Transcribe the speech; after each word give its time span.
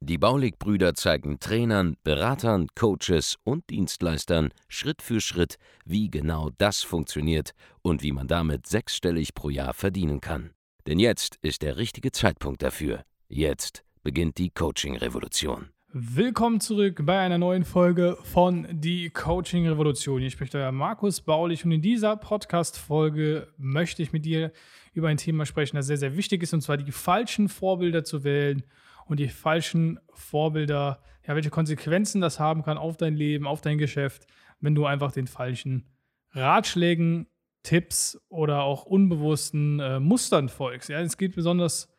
Die 0.00 0.18
Baulig-Brüder 0.18 0.94
zeigen 0.94 1.40
Trainern, 1.40 1.96
Beratern, 2.04 2.68
Coaches 2.74 3.36
und 3.44 3.68
Dienstleistern 3.70 4.50
Schritt 4.68 5.02
für 5.02 5.20
Schritt, 5.20 5.56
wie 5.84 6.10
genau 6.10 6.50
das 6.58 6.82
funktioniert 6.82 7.52
und 7.82 8.02
wie 8.02 8.12
man 8.12 8.28
damit 8.28 8.66
sechsstellig 8.66 9.34
pro 9.34 9.50
Jahr 9.50 9.74
verdienen 9.74 10.20
kann. 10.20 10.50
Denn 10.86 10.98
jetzt 10.98 11.36
ist 11.42 11.62
der 11.62 11.76
richtige 11.76 12.12
Zeitpunkt 12.12 12.62
dafür. 12.62 13.02
Jetzt 13.28 13.84
beginnt 14.02 14.38
die 14.38 14.50
Coaching-Revolution. 14.50 15.68
Willkommen 15.92 16.60
zurück 16.60 17.00
bei 17.06 17.18
einer 17.18 17.38
neuen 17.38 17.64
Folge 17.64 18.18
von 18.22 18.66
Die 18.70 19.08
Coaching 19.08 19.66
Revolution. 19.66 20.20
Hier 20.20 20.30
spricht 20.30 20.54
euer 20.54 20.70
Markus 20.70 21.22
Baulich 21.22 21.64
und 21.64 21.72
in 21.72 21.80
dieser 21.80 22.14
Podcast-Folge 22.16 23.48
möchte 23.56 24.02
ich 24.02 24.12
mit 24.12 24.26
dir 24.26 24.52
über 24.92 25.08
ein 25.08 25.16
Thema 25.16 25.46
sprechen, 25.46 25.76
das 25.76 25.86
sehr, 25.86 25.96
sehr 25.96 26.14
wichtig 26.14 26.42
ist, 26.42 26.52
und 26.52 26.60
zwar 26.60 26.76
die 26.76 26.92
falschen 26.92 27.48
Vorbilder 27.48 28.04
zu 28.04 28.22
wählen 28.22 28.64
und 29.08 29.18
die 29.18 29.28
falschen 29.28 29.98
Vorbilder, 30.12 31.00
ja, 31.26 31.34
welche 31.34 31.50
Konsequenzen 31.50 32.20
das 32.20 32.38
haben 32.38 32.62
kann 32.62 32.78
auf 32.78 32.96
dein 32.96 33.14
Leben, 33.14 33.46
auf 33.46 33.60
dein 33.60 33.78
Geschäft, 33.78 34.26
wenn 34.60 34.74
du 34.74 34.86
einfach 34.86 35.12
den 35.12 35.26
falschen 35.26 35.86
Ratschlägen, 36.32 37.26
Tipps 37.62 38.20
oder 38.28 38.62
auch 38.62 38.84
unbewussten 38.84 39.80
äh, 39.80 40.00
Mustern 40.00 40.48
folgst. 40.48 40.88
Ja, 40.88 41.00
es 41.00 41.18
geht 41.18 41.34
besonders 41.34 41.92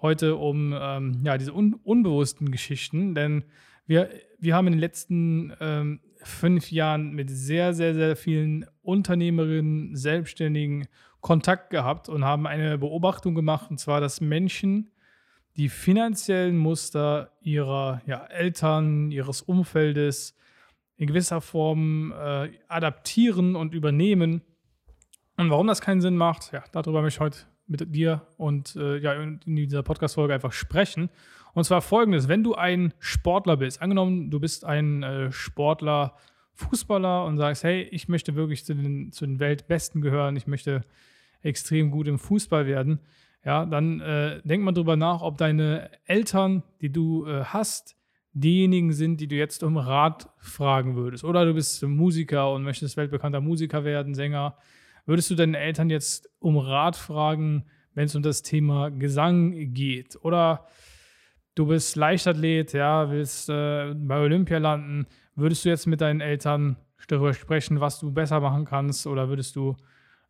heute 0.00 0.36
um 0.36 0.74
ähm, 0.78 1.20
ja, 1.24 1.38
diese 1.38 1.52
un 1.52 1.74
unbewussten 1.74 2.50
Geschichten, 2.50 3.14
denn 3.14 3.44
wir, 3.86 4.10
wir 4.38 4.54
haben 4.54 4.66
in 4.66 4.74
den 4.74 4.80
letzten 4.80 5.52
ähm, 5.60 6.00
fünf 6.22 6.70
Jahren 6.70 7.12
mit 7.12 7.30
sehr, 7.30 7.72
sehr, 7.72 7.94
sehr 7.94 8.16
vielen 8.16 8.66
Unternehmerinnen, 8.82 9.96
Selbstständigen 9.96 10.86
Kontakt 11.20 11.70
gehabt 11.70 12.08
und 12.08 12.24
haben 12.24 12.46
eine 12.46 12.78
Beobachtung 12.78 13.34
gemacht, 13.34 13.70
und 13.70 13.78
zwar, 13.78 14.00
dass 14.00 14.20
Menschen 14.20 14.90
die 15.56 15.68
finanziellen 15.68 16.56
Muster 16.56 17.32
ihrer 17.40 18.02
ja, 18.06 18.24
Eltern, 18.26 19.10
ihres 19.10 19.42
Umfeldes 19.42 20.36
in 20.96 21.06
gewisser 21.06 21.40
Form 21.40 22.12
äh, 22.12 22.50
adaptieren 22.68 23.56
und 23.56 23.74
übernehmen. 23.74 24.42
Und 25.36 25.50
warum 25.50 25.66
das 25.66 25.80
keinen 25.80 26.00
Sinn 26.00 26.16
macht, 26.16 26.52
ja, 26.52 26.64
darüber 26.72 27.02
möchte 27.02 27.18
ich 27.18 27.20
heute 27.20 27.38
mit 27.66 27.94
dir 27.94 28.26
und 28.36 28.76
äh, 28.76 28.98
ja, 28.98 29.12
in 29.14 29.40
dieser 29.44 29.82
Podcast-Folge 29.82 30.34
einfach 30.34 30.52
sprechen. 30.52 31.10
Und 31.52 31.64
zwar 31.64 31.82
folgendes: 31.82 32.28
Wenn 32.28 32.44
du 32.44 32.54
ein 32.54 32.94
Sportler 32.98 33.56
bist, 33.56 33.82
angenommen, 33.82 34.30
du 34.30 34.40
bist 34.40 34.64
ein 34.64 35.02
äh, 35.02 35.32
Sportler, 35.32 36.16
Fußballer 36.54 37.24
und 37.24 37.36
sagst, 37.36 37.64
hey, 37.64 37.82
ich 37.82 38.08
möchte 38.08 38.34
wirklich 38.34 38.64
zu 38.64 38.74
den, 38.74 39.12
zu 39.12 39.26
den 39.26 39.40
Weltbesten 39.40 40.00
gehören, 40.00 40.36
ich 40.36 40.46
möchte 40.46 40.82
extrem 41.42 41.90
gut 41.90 42.08
im 42.08 42.18
Fußball 42.18 42.66
werden, 42.66 43.00
ja, 43.46 43.64
dann 43.64 44.00
äh, 44.00 44.40
denk 44.42 44.64
mal 44.64 44.72
drüber 44.72 44.96
nach, 44.96 45.22
ob 45.22 45.38
deine 45.38 45.88
Eltern, 46.04 46.64
die 46.80 46.90
du 46.90 47.26
äh, 47.26 47.44
hast, 47.44 47.96
diejenigen 48.32 48.92
sind, 48.92 49.20
die 49.20 49.28
du 49.28 49.36
jetzt 49.36 49.62
um 49.62 49.76
Rat 49.76 50.28
fragen 50.38 50.96
würdest. 50.96 51.22
Oder 51.22 51.46
du 51.46 51.54
bist 51.54 51.80
Musiker 51.84 52.52
und 52.52 52.64
möchtest 52.64 52.96
weltbekannter 52.96 53.40
Musiker 53.40 53.84
werden, 53.84 54.14
Sänger. 54.14 54.56
Würdest 55.06 55.30
du 55.30 55.36
deine 55.36 55.58
Eltern 55.58 55.90
jetzt 55.90 56.28
um 56.40 56.58
Rat 56.58 56.96
fragen, 56.96 57.66
wenn 57.94 58.06
es 58.06 58.16
um 58.16 58.22
das 58.22 58.42
Thema 58.42 58.90
Gesang 58.90 59.72
geht? 59.72 60.18
Oder 60.22 60.66
du 61.54 61.66
bist 61.66 61.94
Leichtathlet, 61.94 62.72
ja, 62.72 63.12
willst 63.12 63.48
äh, 63.48 63.94
bei 63.94 64.18
Olympia 64.18 64.58
landen. 64.58 65.06
Würdest 65.36 65.64
du 65.64 65.68
jetzt 65.68 65.86
mit 65.86 66.00
deinen 66.00 66.20
Eltern 66.20 66.78
darüber 67.06 67.32
sprechen, 67.32 67.80
was 67.80 68.00
du 68.00 68.12
besser 68.12 68.40
machen 68.40 68.64
kannst? 68.64 69.06
Oder 69.06 69.28
würdest 69.28 69.54
du 69.54 69.76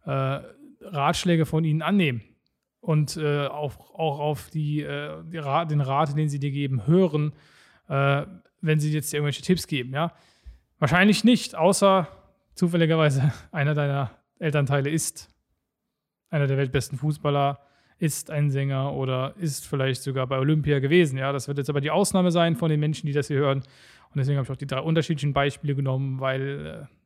äh, 0.05 0.41
Ratschläge 0.83 1.47
von 1.47 1.65
ihnen 1.65 1.81
annehmen? 1.81 2.21
Und 2.87 3.17
äh, 3.17 3.49
auch, 3.49 3.95
auch 3.95 4.21
auf 4.21 4.49
die, 4.51 4.81
äh, 4.83 5.21
den 5.25 5.81
Rat, 5.81 6.17
den 6.17 6.29
sie 6.29 6.39
dir 6.39 6.53
geben, 6.53 6.87
hören, 6.87 7.33
äh, 7.89 8.23
wenn 8.61 8.79
sie 8.79 8.93
jetzt 8.93 9.13
dir 9.13 9.17
irgendwelche 9.17 9.43
Tipps 9.43 9.67
geben, 9.67 9.93
ja? 9.93 10.13
Wahrscheinlich 10.79 11.25
nicht, 11.25 11.57
außer 11.57 12.07
zufälligerweise 12.55 13.33
einer 13.51 13.75
deiner 13.75 14.13
Elternteile 14.39 14.89
ist 14.89 15.29
einer 16.31 16.47
der 16.47 16.59
weltbesten 16.59 16.97
Fußballer, 16.97 17.59
ist 17.99 18.31
ein 18.31 18.51
Sänger 18.51 18.93
oder 18.93 19.35
ist 19.37 19.67
vielleicht 19.67 20.03
sogar 20.03 20.29
bei 20.29 20.39
Olympia 20.39 20.79
gewesen. 20.79 21.19
Ja, 21.19 21.33
das 21.33 21.49
wird 21.49 21.59
jetzt 21.59 21.71
aber 21.71 21.81
die 21.81 21.91
Ausnahme 21.91 22.31
sein 22.31 22.55
von 22.55 22.71
den 22.71 22.79
Menschen, 22.79 23.09
die 23.09 23.13
das 23.13 23.27
hier 23.27 23.39
hören. 23.39 23.59
Und 23.59 24.17
deswegen 24.17 24.39
habe 24.39 24.45
ich 24.45 24.51
auch 24.53 24.57
die 24.57 24.67
drei 24.67 24.81
unterschiedlichen 24.81 25.33
Beispiele 25.33 25.75
genommen, 25.75 26.21
weil 26.21 26.87
äh, 26.89 26.97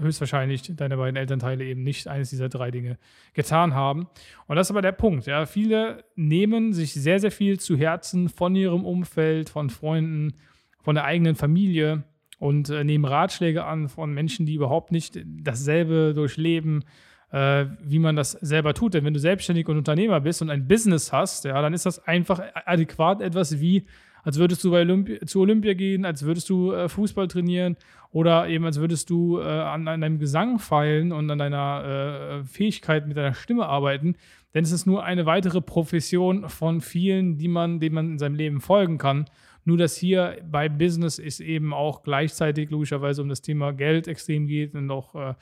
höchstwahrscheinlich 0.00 0.74
deine 0.74 0.96
beiden 0.96 1.16
Elternteile 1.16 1.64
eben 1.64 1.82
nicht 1.82 2.08
eines 2.08 2.30
dieser 2.30 2.48
drei 2.48 2.70
Dinge 2.70 2.98
getan 3.32 3.74
haben. 3.74 4.08
Und 4.46 4.56
das 4.56 4.66
ist 4.66 4.70
aber 4.72 4.82
der 4.82 4.92
Punkt. 4.92 5.26
Ja. 5.26 5.46
Viele 5.46 6.04
nehmen 6.16 6.72
sich 6.72 6.92
sehr, 6.92 7.20
sehr 7.20 7.30
viel 7.30 7.60
zu 7.60 7.76
Herzen 7.76 8.28
von 8.28 8.54
ihrem 8.56 8.84
Umfeld, 8.84 9.50
von 9.50 9.70
Freunden, 9.70 10.34
von 10.82 10.96
der 10.96 11.04
eigenen 11.04 11.36
Familie 11.36 12.04
und 12.38 12.68
äh, 12.70 12.84
nehmen 12.84 13.04
Ratschläge 13.04 13.64
an 13.64 13.88
von 13.88 14.12
Menschen, 14.12 14.46
die 14.46 14.54
überhaupt 14.54 14.90
nicht 14.92 15.18
dasselbe 15.24 16.12
durchleben, 16.14 16.84
äh, 17.30 17.66
wie 17.82 18.00
man 18.00 18.16
das 18.16 18.32
selber 18.32 18.74
tut. 18.74 18.94
Denn 18.94 19.04
wenn 19.04 19.14
du 19.14 19.20
selbstständig 19.20 19.68
und 19.68 19.78
Unternehmer 19.78 20.20
bist 20.20 20.42
und 20.42 20.50
ein 20.50 20.66
Business 20.66 21.12
hast, 21.12 21.44
ja, 21.44 21.60
dann 21.62 21.72
ist 21.72 21.86
das 21.86 22.04
einfach 22.06 22.42
adäquat 22.66 23.22
etwas 23.22 23.60
wie 23.60 23.86
als 24.24 24.38
würdest 24.38 24.64
du 24.64 24.70
bei 24.70 24.80
Olympi 24.80 25.20
zu 25.26 25.40
Olympia 25.40 25.74
gehen, 25.74 26.04
als 26.04 26.24
würdest 26.24 26.48
du 26.48 26.72
äh, 26.72 26.88
Fußball 26.88 27.28
trainieren 27.28 27.76
oder 28.10 28.48
eben 28.48 28.64
als 28.64 28.80
würdest 28.80 29.10
du 29.10 29.38
äh, 29.38 29.44
an, 29.44 29.86
an, 29.86 30.00
deinem 30.00 30.18
Gesang 30.18 30.58
feilen 30.58 31.12
und 31.12 31.30
an 31.30 31.38
deiner 31.38 32.40
äh, 32.40 32.44
Fähigkeit 32.44 33.06
mit 33.06 33.16
deiner 33.16 33.34
Stimme 33.34 33.66
arbeiten. 33.66 34.16
Denn 34.54 34.64
es 34.64 34.72
ist 34.72 34.86
nur 34.86 35.04
eine 35.04 35.26
weitere 35.26 35.60
Profession 35.60 36.48
von 36.48 36.80
vielen, 36.80 37.38
die 37.38 37.48
man, 37.48 37.80
denen 37.80 37.94
man 37.94 38.12
in 38.12 38.18
seinem 38.18 38.36
Leben 38.36 38.60
folgen 38.60 38.98
kann. 38.98 39.26
Nur 39.64 39.76
dass 39.76 39.96
hier 39.96 40.38
bei 40.50 40.68
Business 40.68 41.18
es 41.18 41.40
eben 41.40 41.74
auch 41.74 42.02
gleichzeitig 42.02 42.70
logischerweise 42.70 43.20
um 43.20 43.28
das 43.28 43.42
Thema 43.42 43.72
Geld 43.72 44.08
extrem 44.08 44.46
geht 44.46 44.74
und 44.74 44.90
auch 44.90 45.14
äh, 45.14 45.34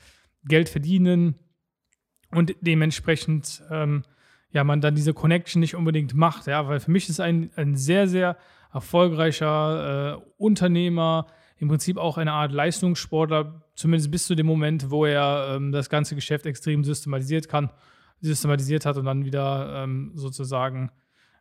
Geld 0.45 0.67
verdienen 0.67 1.35
und 2.31 2.55
dementsprechend 2.61 3.63
ähm, 3.69 4.03
ja 4.51 4.63
man 4.63 4.81
dann 4.81 4.95
diese 4.95 5.13
Connection 5.13 5.59
nicht 5.59 5.75
unbedingt 5.75 6.13
macht, 6.13 6.47
ja, 6.47 6.67
weil 6.67 6.79
für 6.79 6.91
mich 6.91 7.09
ist 7.09 7.19
ein, 7.19 7.51
ein 7.55 7.75
sehr, 7.75 8.07
sehr 8.07 8.37
erfolgreicher 8.73 10.17
äh, 10.17 10.21
Unternehmer, 10.37 11.27
im 11.57 11.67
Prinzip 11.69 11.97
auch 11.97 12.17
eine 12.17 12.33
Art 12.33 12.51
Leistungssportler, 12.51 13.61
zumindest 13.75 14.11
bis 14.11 14.27
zu 14.27 14.35
dem 14.35 14.45
Moment, 14.45 14.89
wo 14.89 15.05
er 15.05 15.55
ähm, 15.55 15.71
das 15.71 15.89
ganze 15.89 16.15
Geschäft 16.15 16.45
extrem 16.45 16.83
systematisiert 16.83 17.47
kann, 17.47 17.71
systematisiert 18.19 18.85
hat 18.85 18.97
und 18.97 19.05
dann 19.05 19.25
wieder 19.25 19.83
ähm, 19.83 20.11
sozusagen 20.15 20.91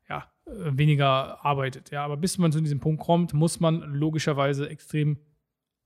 ja, 0.08 0.26
äh, 0.46 0.50
weniger 0.72 1.44
arbeitet. 1.44 1.90
Ja, 1.90 2.04
aber 2.04 2.16
bis 2.16 2.38
man 2.38 2.52
zu 2.52 2.60
diesem 2.60 2.80
Punkt 2.80 3.02
kommt, 3.02 3.34
muss 3.34 3.60
man 3.60 3.80
logischerweise 3.80 4.68
extrem 4.68 5.18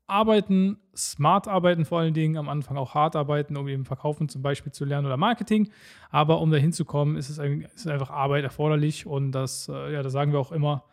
arbeiten, 0.08 0.78
smart 0.94 1.48
arbeiten 1.48 1.84
vor 1.84 2.00
allen 2.00 2.14
Dingen, 2.14 2.36
am 2.36 2.48
Anfang 2.48 2.76
auch 2.76 2.94
hart 2.94 3.16
arbeiten, 3.16 3.56
um 3.56 3.66
eben 3.68 3.84
Verkaufen 3.84 4.28
zum 4.28 4.42
Beispiel 4.42 4.72
zu 4.72 4.84
lernen 4.84 5.06
oder 5.06 5.16
Marketing. 5.16 5.70
Aber 6.10 6.40
um 6.40 6.50
dahin 6.50 6.72
zu 6.72 6.84
kommen, 6.84 7.16
ist 7.16 7.28
es 7.28 7.38
ist 7.38 7.88
einfach 7.88 8.10
Arbeit 8.10 8.44
erforderlich 8.44 9.06
und 9.06 9.32
das, 9.32 9.68
äh, 9.68 9.92
ja, 9.92 10.02
das 10.02 10.12
sagen 10.12 10.32
wir 10.32 10.38
auch 10.38 10.52
immer, 10.52 10.84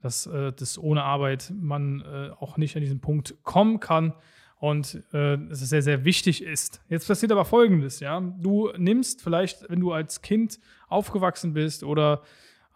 dass 0.00 0.26
äh, 0.26 0.52
das 0.52 0.78
ohne 0.78 1.02
Arbeit 1.02 1.52
man 1.58 2.00
äh, 2.00 2.30
auch 2.38 2.56
nicht 2.56 2.76
an 2.76 2.82
diesen 2.82 3.00
Punkt 3.00 3.36
kommen 3.42 3.80
kann 3.80 4.14
und 4.60 5.02
äh, 5.12 5.34
es 5.50 5.60
sehr, 5.60 5.82
sehr 5.82 6.04
wichtig 6.04 6.42
ist. 6.42 6.80
Jetzt 6.88 7.06
passiert 7.06 7.32
aber 7.32 7.44
Folgendes, 7.44 8.00
ja. 8.00 8.20
Du 8.20 8.70
nimmst 8.76 9.22
vielleicht, 9.22 9.68
wenn 9.70 9.80
du 9.80 9.92
als 9.92 10.20
Kind 10.20 10.58
aufgewachsen 10.88 11.52
bist 11.52 11.84
oder 11.84 12.22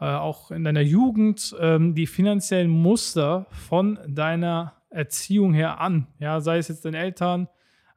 äh, 0.00 0.04
auch 0.04 0.50
in 0.50 0.64
deiner 0.64 0.80
Jugend 0.80 1.54
ähm, 1.60 1.94
die 1.94 2.06
finanziellen 2.06 2.70
Muster 2.70 3.46
von 3.50 3.98
deiner 4.06 4.75
Erziehung 4.90 5.54
her 5.54 5.80
an, 5.80 6.06
ja, 6.18 6.40
sei 6.40 6.58
es 6.58 6.68
jetzt 6.68 6.84
deine 6.84 6.98
Eltern, 6.98 7.48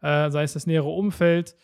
äh, 0.02 0.30
sei 0.32 0.44
es 0.44 0.54
das 0.54 0.66
nähere 0.66 0.90
Umfeld 0.90 1.56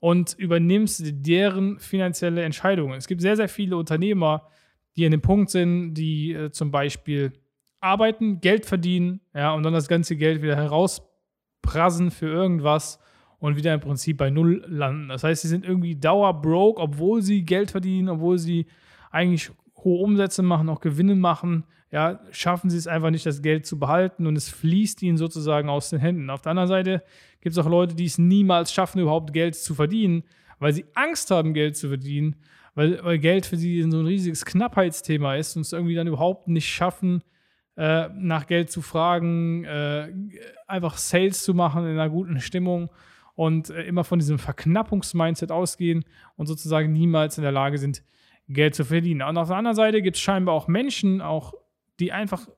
und 0.00 0.34
übernimmst 0.34 1.02
deren 1.04 1.78
finanzielle 1.78 2.42
Entscheidungen. 2.42 2.94
Es 2.94 3.06
gibt 3.06 3.20
sehr, 3.20 3.36
sehr 3.36 3.48
viele 3.48 3.76
Unternehmer, 3.76 4.48
die 4.96 5.04
an 5.04 5.12
dem 5.12 5.20
Punkt 5.20 5.50
sind, 5.50 5.94
die 5.94 6.32
äh, 6.32 6.50
zum 6.50 6.70
Beispiel 6.70 7.32
arbeiten, 7.80 8.40
Geld 8.40 8.66
verdienen, 8.66 9.20
ja, 9.34 9.52
und 9.52 9.62
dann 9.62 9.72
das 9.72 9.88
ganze 9.88 10.16
Geld 10.16 10.42
wieder 10.42 10.56
herausprassen 10.56 12.10
für 12.10 12.26
irgendwas 12.26 12.98
und 13.38 13.56
wieder 13.56 13.72
im 13.72 13.80
Prinzip 13.80 14.16
bei 14.16 14.30
Null 14.30 14.64
landen. 14.66 15.08
Das 15.08 15.22
heißt, 15.22 15.42
sie 15.42 15.48
sind 15.48 15.64
irgendwie 15.64 15.94
dauerbroke, 15.94 16.80
obwohl 16.80 17.22
sie 17.22 17.44
Geld 17.44 17.70
verdienen, 17.70 18.08
obwohl 18.08 18.38
sie 18.38 18.66
eigentlich 19.10 19.50
hohe 19.76 20.02
Umsätze 20.02 20.42
machen, 20.42 20.68
auch 20.68 20.80
Gewinne 20.80 21.14
machen, 21.14 21.64
ja, 21.90 22.20
schaffen 22.30 22.68
sie 22.68 22.76
es 22.76 22.86
einfach 22.86 23.10
nicht, 23.10 23.24
das 23.24 23.40
Geld 23.40 23.64
zu 23.64 23.78
behalten 23.78 24.26
und 24.26 24.36
es 24.36 24.48
fließt 24.50 25.02
ihnen 25.02 25.16
sozusagen 25.16 25.68
aus 25.68 25.88
den 25.88 26.00
Händen. 26.00 26.28
Auf 26.28 26.42
der 26.42 26.50
anderen 26.50 26.68
Seite 26.68 27.02
gibt 27.40 27.56
es 27.56 27.58
auch 27.58 27.68
Leute, 27.68 27.94
die 27.94 28.04
es 28.04 28.18
niemals 28.18 28.72
schaffen, 28.72 29.00
überhaupt 29.00 29.32
Geld 29.32 29.54
zu 29.54 29.74
verdienen, 29.74 30.24
weil 30.58 30.72
sie 30.72 30.84
Angst 30.94 31.30
haben, 31.30 31.54
Geld 31.54 31.76
zu 31.76 31.88
verdienen, 31.88 32.36
weil, 32.78 33.02
weil 33.02 33.18
Geld 33.18 33.44
für 33.44 33.56
sie 33.56 33.82
so 33.90 33.98
ein 33.98 34.06
riesiges 34.06 34.44
Knappheitsthema 34.44 35.34
ist 35.34 35.56
und 35.56 35.62
es 35.62 35.72
irgendwie 35.72 35.96
dann 35.96 36.06
überhaupt 36.06 36.46
nicht 36.46 36.68
schaffen, 36.68 37.24
äh, 37.76 38.08
nach 38.14 38.46
Geld 38.46 38.70
zu 38.70 38.82
fragen, 38.82 39.64
äh, 39.64 40.12
einfach 40.68 40.96
Sales 40.96 41.42
zu 41.42 41.54
machen 41.54 41.82
in 41.82 41.90
einer 41.90 42.08
guten 42.08 42.38
Stimmung 42.38 42.88
und 43.34 43.70
äh, 43.70 43.82
immer 43.82 44.04
von 44.04 44.20
diesem 44.20 44.38
Verknappungsmindset 44.38 45.50
ausgehen 45.50 46.04
und 46.36 46.46
sozusagen 46.46 46.92
niemals 46.92 47.36
in 47.36 47.42
der 47.42 47.50
Lage 47.50 47.78
sind, 47.78 48.04
Geld 48.48 48.76
zu 48.76 48.84
verdienen. 48.84 49.22
Und 49.22 49.38
auf 49.38 49.48
der 49.48 49.56
anderen 49.56 49.76
Seite 49.76 50.00
gibt 50.00 50.16
es 50.16 50.22
scheinbar 50.22 50.54
auch 50.54 50.68
Menschen, 50.68 51.20
auch 51.20 51.54
die 51.98 52.12
einfach 52.12 52.48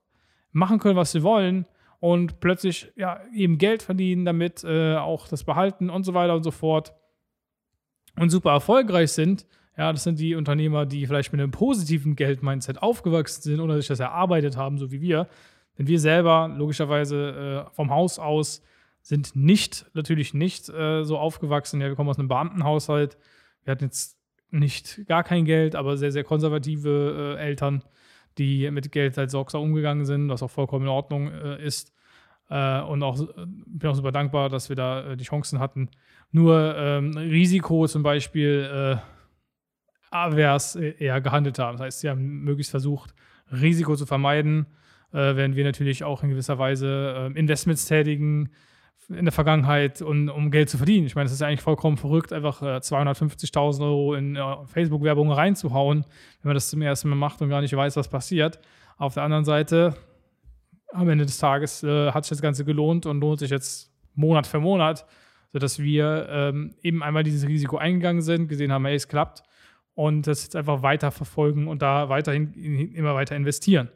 machen 0.53 0.81
können, 0.81 0.97
was 0.97 1.13
sie 1.13 1.23
wollen 1.23 1.65
und 1.99 2.41
plötzlich 2.41 2.93
ja 2.95 3.23
eben 3.35 3.57
Geld 3.57 3.83
verdienen 3.83 4.27
damit, 4.27 4.65
äh, 4.65 4.97
auch 4.97 5.29
das 5.29 5.45
behalten 5.45 5.89
und 5.89 6.05
so 6.05 6.13
weiter 6.13 6.35
und 6.35 6.43
so 6.43 6.51
fort 6.51 6.93
und 8.19 8.29
super 8.29 8.51
erfolgreich 8.51 9.13
sind. 9.13 9.47
Ja, 9.81 9.93
das 9.95 10.05
sind 10.05 10.21
die 10.21 10.35
Unternehmer, 10.35 10.85
die 10.85 11.07
vielleicht 11.07 11.33
mit 11.33 11.41
einem 11.41 11.53
positiven 11.53 12.15
Geld-Mindset 12.15 12.83
aufgewachsen 12.83 13.41
sind 13.41 13.61
oder 13.61 13.77
sich 13.77 13.87
das 13.87 13.99
erarbeitet 13.99 14.59
haben, 14.59 14.77
so 14.77 14.93
wie 14.93 15.01
wir. 15.01 15.27
Denn 15.79 15.87
wir 15.87 15.99
selber, 15.99 16.55
logischerweise 16.55 17.65
äh, 17.67 17.75
vom 17.75 17.89
Haus 17.89 18.19
aus, 18.19 18.63
sind 19.01 19.35
nicht, 19.35 19.87
natürlich 19.95 20.35
nicht 20.35 20.69
äh, 20.69 21.03
so 21.03 21.17
aufgewachsen. 21.17 21.81
Ja, 21.81 21.89
wir 21.89 21.95
kommen 21.95 22.11
aus 22.11 22.19
einem 22.19 22.29
Beamtenhaushalt. 22.29 23.17
Wir 23.65 23.71
hatten 23.71 23.85
jetzt 23.85 24.19
nicht 24.51 25.07
gar 25.07 25.25
kein 25.25 25.47
Geld, 25.47 25.75
aber 25.75 25.97
sehr, 25.97 26.13
sehr 26.13 26.25
konservative 26.25 27.37
äh, 27.39 27.43
Eltern, 27.43 27.83
die 28.37 28.71
mit 28.71 28.93
Geld 28.93 29.17
halt 29.17 29.31
sorgsam 29.31 29.63
umgegangen 29.63 30.05
sind, 30.05 30.29
was 30.29 30.43
auch 30.43 30.51
vollkommen 30.51 30.85
in 30.85 30.91
Ordnung 30.91 31.33
äh, 31.33 31.65
ist. 31.65 31.95
Äh, 32.51 32.83
und 32.83 33.03
auch 33.03 33.19
äh, 33.19 33.47
bin 33.47 33.89
auch 33.89 33.97
super 33.97 34.13
dankbar, 34.13 34.51
dass 34.51 34.69
wir 34.69 34.77
da 34.77 35.17
die 35.17 35.25
Chancen 35.25 35.59
hatten. 35.59 35.89
Nur 36.33 36.77
ähm, 36.77 37.17
Risiko 37.17 37.87
zum 37.87 38.03
Beispiel 38.03 39.01
avers 40.11 40.77
eher 40.77 41.21
gehandelt 41.21 41.59
haben. 41.59 41.79
Das 41.79 41.87
heißt, 41.87 42.01
sie 42.01 42.09
haben 42.09 42.43
möglichst 42.43 42.71
versucht, 42.71 43.15
Risiko 43.53 43.97
zu 43.97 44.07
vermeiden, 44.07 44.67
während 45.13 45.57
wir 45.57 45.65
natürlich 45.65 46.05
auch 46.05 46.23
in 46.23 46.31
gewisser 46.31 46.59
Weise 46.59 47.15
ähm, 47.17 47.37
Investments 47.37 47.85
tätigen, 47.87 48.51
in 49.11 49.25
der 49.25 49.33
Vergangenheit, 49.33 50.03
und, 50.03 50.29
um 50.29 50.51
Geld 50.51 50.71
zu 50.71 50.77
verdienen. 50.77 51.07
Ich 51.07 51.15
meine, 51.15 51.27
es 51.27 51.33
ist 51.33 51.41
ja 51.41 51.49
eigentlich 51.49 51.63
vollkommen 51.63 51.97
verrückt, 51.97 52.33
einfach 52.33 52.63
äh, 52.63 52.77
250.000 52.77 53.83
Euro 53.83 54.15
in 54.15 54.37
äh, 54.37 54.43
Facebook-Werbung 54.67 55.33
reinzuhauen, 55.33 56.05
wenn 56.43 56.49
man 56.49 56.55
das 56.55 56.71
zum 56.71 56.81
ersten 56.83 57.09
Mal 57.09 57.17
macht 57.17 57.43
und 57.43 57.49
gar 57.49 57.61
nicht 57.61 57.75
weiß, 57.75 57.97
was 57.97 58.09
passiert. 58.09 58.61
Auf 58.99 59.15
der 59.15 59.25
anderen 59.25 59.45
Seite, 59.45 59.97
am 60.93 61.09
Ende 61.09 61.27
des 61.27 61.39
Tages 61.39 61.83
äh, 61.83 62.13
hat 62.13 62.25
sich 62.25 62.31
das 62.31 62.43
Ganze 62.43 62.65
gelohnt 62.65 63.07
und 63.07 63.21
lohnt 63.21 63.41
sich 63.41 63.51
jetzt 63.51 63.93
Monat 64.15 64.47
für 64.47 64.61
Monat, 64.61 65.07
sodass 65.53 65.79
wir 65.79 66.29
ähm, 66.31 66.75
eben 66.83 67.03
einmal 67.03 67.25
dieses 67.25 67.49
Risiko 67.49 67.79
eingegangen 67.79 68.23
sind, 68.23 68.49
gesehen 68.49 68.73
haben, 68.73 68.85
hey, 68.87 68.95
es 68.95 69.09
klappt 69.09 69.43
und 69.95 70.27
das 70.27 70.45
jetzt 70.45 70.57
einfach 70.57 70.83
weiter 70.83 71.11
verfolgen 71.11 71.69
und 71.69 71.83
da 71.83 72.09
weiterhin 72.09 72.53
immer 72.95 73.15
weiter 73.15 73.37
investieren. 73.37 73.89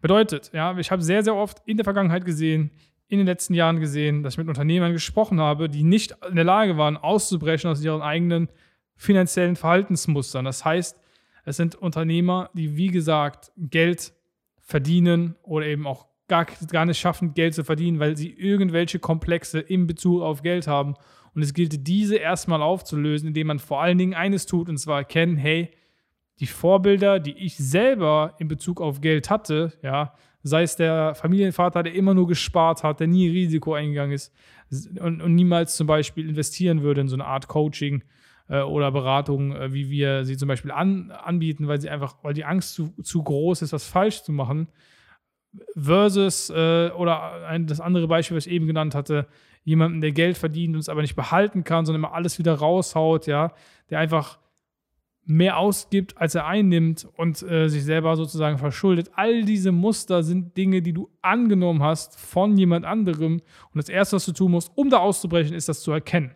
Bedeutet, 0.00 0.50
ja, 0.54 0.76
ich 0.78 0.90
habe 0.90 1.02
sehr, 1.02 1.22
sehr 1.22 1.34
oft 1.34 1.62
in 1.66 1.76
der 1.76 1.84
Vergangenheit 1.84 2.24
gesehen, 2.24 2.70
in 3.08 3.18
den 3.18 3.26
letzten 3.26 3.54
Jahren 3.54 3.80
gesehen, 3.80 4.22
dass 4.22 4.34
ich 4.34 4.38
mit 4.38 4.48
Unternehmern 4.48 4.92
gesprochen 4.92 5.40
habe, 5.40 5.68
die 5.68 5.82
nicht 5.82 6.14
in 6.28 6.36
der 6.36 6.44
Lage 6.44 6.76
waren, 6.78 6.96
auszubrechen 6.96 7.70
aus 7.70 7.82
ihren 7.82 8.02
eigenen 8.02 8.48
finanziellen 8.96 9.56
Verhaltensmustern. 9.56 10.44
Das 10.44 10.64
heißt, 10.64 11.00
es 11.44 11.56
sind 11.56 11.74
Unternehmer, 11.74 12.50
die, 12.54 12.76
wie 12.76 12.88
gesagt, 12.88 13.50
Geld 13.56 14.12
verdienen 14.60 15.34
oder 15.42 15.66
eben 15.66 15.86
auch 15.86 16.06
gar, 16.28 16.46
gar 16.70 16.86
nicht 16.86 16.98
schaffen, 16.98 17.34
Geld 17.34 17.54
zu 17.54 17.64
verdienen, 17.64 17.98
weil 17.98 18.16
sie 18.16 18.30
irgendwelche 18.30 19.00
Komplexe 19.00 19.58
in 19.58 19.86
Bezug 19.86 20.22
auf 20.22 20.42
Geld 20.42 20.66
haben. 20.66 20.94
Und 21.34 21.42
es 21.42 21.54
gilt, 21.54 21.86
diese 21.86 22.16
erstmal 22.16 22.62
aufzulösen, 22.62 23.28
indem 23.28 23.48
man 23.48 23.58
vor 23.58 23.80
allen 23.80 23.98
Dingen 23.98 24.14
eines 24.14 24.46
tut, 24.46 24.68
und 24.68 24.78
zwar 24.78 24.98
erkennen, 24.98 25.36
hey, 25.36 25.70
die 26.40 26.46
Vorbilder, 26.46 27.20
die 27.20 27.36
ich 27.36 27.56
selber 27.56 28.34
in 28.38 28.48
Bezug 28.48 28.80
auf 28.80 29.00
Geld 29.00 29.30
hatte, 29.30 29.72
ja, 29.82 30.14
sei 30.42 30.62
es 30.62 30.76
der 30.76 31.14
Familienvater, 31.14 31.82
der 31.82 31.94
immer 31.94 32.14
nur 32.14 32.26
gespart 32.26 32.82
hat, 32.82 33.00
der 33.00 33.06
nie 33.06 33.28
Risiko 33.28 33.74
eingegangen 33.74 34.12
ist 34.12 34.32
und, 35.00 35.20
und 35.20 35.34
niemals 35.34 35.76
zum 35.76 35.86
Beispiel 35.86 36.28
investieren 36.28 36.82
würde 36.82 37.02
in 37.02 37.08
so 37.08 37.16
eine 37.16 37.26
Art 37.26 37.48
Coaching 37.48 38.02
äh, 38.48 38.60
oder 38.60 38.90
Beratung, 38.90 39.54
äh, 39.54 39.72
wie 39.72 39.90
wir 39.90 40.24
sie 40.24 40.36
zum 40.36 40.48
Beispiel 40.48 40.70
an, 40.70 41.10
anbieten, 41.10 41.68
weil 41.68 41.80
sie 41.80 41.90
einfach, 41.90 42.16
weil 42.22 42.34
die 42.34 42.44
Angst 42.44 42.74
zu, 42.74 42.94
zu 43.02 43.22
groß 43.22 43.62
ist, 43.62 43.72
was 43.72 43.86
falsch 43.86 44.22
zu 44.22 44.32
machen. 44.32 44.68
Versus, 45.76 46.50
äh, 46.50 46.90
oder 46.90 47.46
ein, 47.46 47.66
das 47.66 47.80
andere 47.80 48.06
Beispiel, 48.06 48.36
was 48.36 48.46
ich 48.46 48.52
eben 48.52 48.66
genannt 48.66 48.94
hatte, 48.94 49.26
jemanden, 49.64 50.00
der 50.00 50.12
Geld 50.12 50.38
verdient 50.38 50.74
und 50.74 50.80
es 50.80 50.88
aber 50.88 51.02
nicht 51.02 51.16
behalten 51.16 51.64
kann, 51.64 51.84
sondern 51.84 52.02
immer 52.02 52.14
alles 52.14 52.38
wieder 52.38 52.54
raushaut, 52.54 53.26
ja, 53.26 53.52
der 53.90 53.98
einfach 53.98 54.38
mehr 55.24 55.58
ausgibt, 55.58 56.16
als 56.16 56.34
er 56.34 56.46
einnimmt 56.46 57.06
und 57.16 57.42
äh, 57.42 57.68
sich 57.68 57.84
selber 57.84 58.16
sozusagen 58.16 58.58
verschuldet. 58.58 59.10
All 59.14 59.44
diese 59.44 59.70
Muster 59.70 60.22
sind 60.22 60.56
Dinge, 60.56 60.82
die 60.82 60.92
du 60.92 61.08
angenommen 61.22 61.82
hast 61.82 62.18
von 62.18 62.56
jemand 62.56 62.84
anderem. 62.84 63.34
Und 63.34 63.76
das 63.76 63.88
Erste, 63.88 64.16
was 64.16 64.24
du 64.24 64.32
tun 64.32 64.52
musst, 64.52 64.72
um 64.74 64.90
da 64.90 64.98
auszubrechen, 64.98 65.54
ist 65.54 65.68
das 65.68 65.82
zu 65.82 65.92
erkennen. 65.92 66.34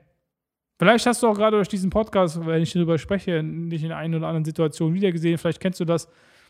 Vielleicht 0.79 1.07
hast 1.07 1.23
du 1.23 1.29
auch 1.29 1.35
gerade 1.35 1.57
durch 1.57 1.69
diesen 1.69 1.91
Podcast, 1.91 2.45
wenn 2.47 2.63
ich 2.63 2.73
darüber 2.73 2.99
spreche, 2.99 3.43
dich 3.43 3.83
in 3.83 3.93
einer 3.93 4.19
oder 4.19 4.27
anderen 4.27 4.45
Situation 4.45 4.95
wiedergesehen. 4.95 5.39
Vielleicht 5.39 5.61
kennst 5.61 5.81
du 5.81 5.85
das, 5.85 6.09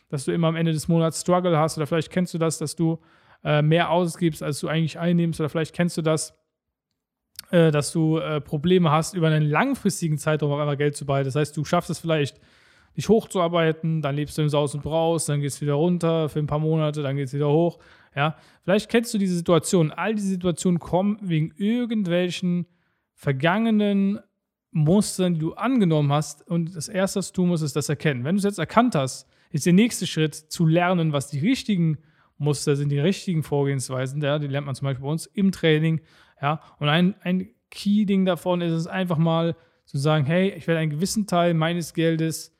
dass 0.08 0.24
du 0.24 0.32
immer 0.32 0.48
am 0.48 0.56
Ende 0.56 0.72
des 0.72 0.88
Monats 0.88 1.20
Struggle 1.20 1.58
hast. 1.58 1.76
Oder 1.76 1.86
vielleicht 1.86 2.10
kennst 2.10 2.34
du 2.34 2.38
das, 2.38 2.58
dass 2.58 2.76
du 2.76 3.00
äh, 3.42 3.62
mehr 3.62 3.90
ausgibst, 3.90 4.42
als 4.42 4.60
du 4.60 4.68
eigentlich 4.68 4.98
einnimmst. 4.98 5.40
Oder 5.40 5.48
vielleicht 5.48 5.74
kennst 5.74 5.96
du 5.96 6.02
das, 6.02 6.34
äh, 7.50 7.70
dass 7.70 7.92
du 7.92 8.18
äh, 8.18 8.40
Probleme 8.40 8.90
hast, 8.90 9.14
über 9.14 9.28
einen 9.28 9.48
langfristigen 9.48 10.18
Zeitraum 10.18 10.52
auf 10.52 10.60
einmal 10.60 10.76
Geld 10.76 10.96
zu 10.96 11.06
behalten. 11.06 11.26
Das 11.26 11.36
heißt, 11.36 11.56
du 11.56 11.64
schaffst 11.64 11.90
es 11.90 11.98
vielleicht, 11.98 12.40
dich 12.96 13.08
hochzuarbeiten, 13.08 14.02
dann 14.02 14.14
lebst 14.14 14.38
du 14.38 14.42
im 14.42 14.48
Saus 14.48 14.74
und 14.74 14.82
Braus, 14.82 15.26
dann 15.26 15.40
geht 15.40 15.50
es 15.50 15.60
wieder 15.60 15.74
runter 15.74 16.28
für 16.28 16.38
ein 16.38 16.46
paar 16.46 16.58
Monate, 16.58 17.02
dann 17.02 17.16
geht 17.16 17.26
es 17.26 17.34
wieder 17.34 17.48
hoch. 17.48 17.78
Ja, 18.14 18.36
vielleicht 18.62 18.88
kennst 18.88 19.12
du 19.12 19.18
diese 19.18 19.34
Situation. 19.34 19.90
All 19.90 20.14
diese 20.14 20.28
Situationen 20.28 20.78
kommen 20.78 21.18
wegen 21.20 21.52
irgendwelchen 21.56 22.66
vergangenen 23.14 24.20
Mustern, 24.70 25.34
die 25.34 25.40
du 25.40 25.54
angenommen 25.54 26.12
hast. 26.12 26.46
Und 26.48 26.76
das 26.76 26.88
Erste, 26.88 27.18
was 27.18 27.32
du 27.32 27.42
tun 27.42 27.48
musst, 27.48 27.64
ist 27.64 27.76
das 27.76 27.88
erkennen. 27.88 28.24
Wenn 28.24 28.36
du 28.36 28.38
es 28.38 28.44
jetzt 28.44 28.58
erkannt 28.58 28.94
hast, 28.94 29.28
ist 29.54 29.66
der 29.66 29.72
nächste 29.72 30.06
Schritt 30.06 30.34
zu 30.34 30.66
lernen, 30.66 31.12
was 31.12 31.28
die 31.28 31.38
richtigen 31.38 31.98
Muster 32.38 32.74
sind, 32.74 32.88
die 32.88 32.98
richtigen 32.98 33.44
Vorgehensweisen. 33.44 34.20
Ja, 34.20 34.40
die 34.40 34.48
lernt 34.48 34.66
man 34.66 34.74
zum 34.74 34.86
Beispiel 34.86 35.04
bei 35.04 35.10
uns 35.10 35.26
im 35.26 35.52
Training 35.52 36.00
ja, 36.42 36.60
und 36.80 36.88
ein, 36.88 37.14
ein 37.22 37.48
Key-Ding 37.70 38.24
davon 38.24 38.60
ist 38.60 38.72
es 38.72 38.86
einfach 38.88 39.16
mal 39.16 39.56
zu 39.84 39.98
sagen, 39.98 40.24
hey, 40.26 40.50
ich 40.50 40.66
werde 40.66 40.80
einen 40.80 40.90
gewissen 40.90 41.26
Teil 41.26 41.54
meines 41.54 41.94
Geldes 41.94 42.56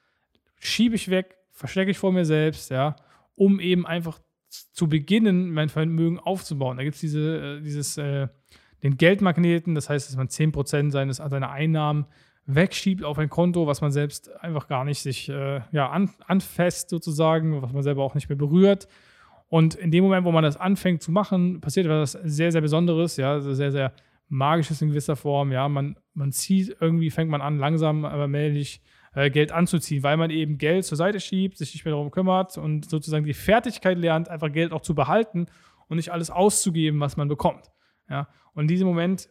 schiebe 0.58 0.94
ich 0.94 1.10
weg, 1.10 1.36
verstecke 1.50 1.90
ich 1.90 1.98
vor 1.98 2.12
mir 2.12 2.24
selbst, 2.24 2.70
ja, 2.70 2.94
um 3.34 3.58
eben 3.58 3.86
einfach 3.86 4.20
zu 4.48 4.88
beginnen, 4.88 5.52
mein 5.52 5.68
Vermögen 5.68 6.20
aufzubauen. 6.20 6.76
Da 6.76 6.84
gibt 6.84 6.94
es 6.94 7.00
diese, 7.00 7.58
äh, 7.58 7.60
dieses, 7.60 7.98
äh, 7.98 8.28
den 8.84 8.96
Geldmagneten, 8.96 9.74
das 9.74 9.90
heißt, 9.90 10.08
dass 10.08 10.16
man 10.16 10.28
10% 10.28 10.92
seines, 10.92 11.16
seiner 11.16 11.50
Einnahmen 11.50 12.06
wegschiebt 12.46 13.04
auf 13.04 13.18
ein 13.18 13.30
Konto, 13.30 13.66
was 13.66 13.80
man 13.80 13.90
selbst 13.90 14.30
einfach 14.42 14.68
gar 14.68 14.84
nicht 14.84 15.00
sich 15.00 15.28
äh, 15.28 15.60
ja, 15.72 15.88
an, 15.88 16.10
anfasst 16.26 16.90
sozusagen, 16.90 17.62
was 17.62 17.72
man 17.72 17.82
selber 17.82 18.02
auch 18.02 18.14
nicht 18.14 18.28
mehr 18.28 18.38
berührt. 18.38 18.86
Und 19.48 19.74
in 19.74 19.90
dem 19.90 20.04
Moment, 20.04 20.24
wo 20.26 20.32
man 20.32 20.44
das 20.44 20.56
anfängt 20.56 21.02
zu 21.02 21.12
machen, 21.12 21.60
passiert 21.60 21.86
etwas 21.86 22.12
sehr, 22.12 22.52
sehr 22.52 22.60
Besonderes, 22.60 23.16
ja, 23.16 23.32
also 23.32 23.54
sehr, 23.54 23.72
sehr 23.72 23.92
Magisches 24.28 24.82
in 24.82 24.88
gewisser 24.88 25.16
Form. 25.16 25.52
Ja, 25.52 25.68
man, 25.68 25.96
man 26.12 26.32
zieht 26.32 26.76
irgendwie, 26.80 27.10
fängt 27.10 27.30
man 27.30 27.40
an, 27.40 27.58
langsam, 27.58 28.04
aber 28.04 28.26
mählich 28.26 28.82
äh, 29.14 29.30
Geld 29.30 29.52
anzuziehen, 29.52 30.02
weil 30.02 30.16
man 30.16 30.30
eben 30.30 30.58
Geld 30.58 30.84
zur 30.84 30.96
Seite 30.96 31.20
schiebt, 31.20 31.56
sich 31.56 31.72
nicht 31.72 31.84
mehr 31.84 31.92
darum 31.92 32.10
kümmert 32.10 32.58
und 32.58 32.88
sozusagen 32.88 33.24
die 33.24 33.34
Fertigkeit 33.34 33.98
lernt, 33.98 34.28
einfach 34.28 34.50
Geld 34.50 34.72
auch 34.72 34.80
zu 34.80 34.94
behalten 34.94 35.46
und 35.88 35.96
nicht 35.96 36.10
alles 36.10 36.30
auszugeben, 36.30 37.00
was 37.00 37.16
man 37.16 37.28
bekommt. 37.28 37.70
Ja, 38.08 38.28
und 38.54 38.62
in 38.62 38.68
diesem 38.68 38.86
Moment 38.86 39.28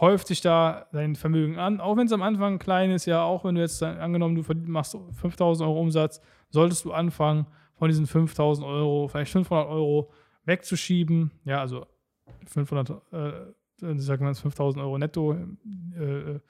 häuft 0.00 0.26
sich 0.26 0.40
da 0.40 0.86
dein 0.92 1.14
Vermögen 1.14 1.58
an, 1.58 1.80
auch 1.80 1.96
wenn 1.96 2.06
es 2.06 2.12
am 2.12 2.22
Anfang 2.22 2.58
klein 2.58 2.90
ist, 2.90 3.06
ja, 3.06 3.22
auch 3.22 3.44
wenn 3.44 3.54
du 3.54 3.60
jetzt 3.60 3.82
angenommen, 3.82 4.34
du 4.34 4.54
machst 4.66 4.96
5000 5.12 5.68
Euro 5.68 5.80
Umsatz, 5.80 6.20
solltest 6.50 6.84
du 6.84 6.92
anfangen, 6.92 7.46
von 7.76 7.88
diesen 7.88 8.06
5000 8.06 8.66
Euro, 8.66 9.08
vielleicht 9.08 9.32
500 9.32 9.68
Euro 9.68 10.10
wegzuschieben. 10.44 11.30
Ja, 11.44 11.60
also 11.60 11.86
500, 12.46 12.90
äh, 13.12 13.32
sagen 13.96 14.26
wir 14.26 14.34
5000 14.34 14.82
Euro 14.82 14.98
netto. 14.98 15.32
Äh, 15.32 16.40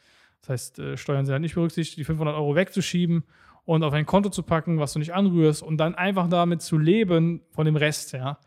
das 0.41 0.49
heißt, 0.49 0.79
äh, 0.79 0.97
Steuern 0.97 1.25
sind 1.25 1.33
halt 1.33 1.43
nicht 1.43 1.55
berücksichtigt, 1.55 1.99
die 1.99 2.05
500 2.05 2.35
Euro 2.35 2.55
wegzuschieben 2.55 3.25
und 3.65 3.83
auf 3.83 3.95
ein 3.95 4.05
Konto 4.05 4.29
zu 4.29 4.43
packen, 4.43 4.79
was 4.79 4.93
du 4.93 4.99
nicht 4.99 5.15
anrührst 5.15 5.63
und 5.63 5.79
dann 5.79 5.95
einfach 5.95 6.29
damit 6.29 6.61
zu 6.61 6.77
leben 6.77 7.41
von 7.51 7.65
dem 7.65 7.77
Rest, 7.77 8.13
ja, 8.13 8.39